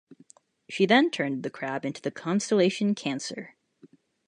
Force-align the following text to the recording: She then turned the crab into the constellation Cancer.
She 0.67 0.87
then 0.87 1.11
turned 1.11 1.43
the 1.43 1.51
crab 1.51 1.85
into 1.85 2.01
the 2.01 2.09
constellation 2.09 2.95
Cancer. 2.95 3.53